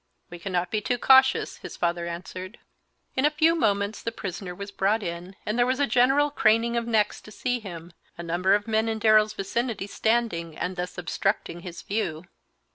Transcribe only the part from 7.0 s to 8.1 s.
to see him,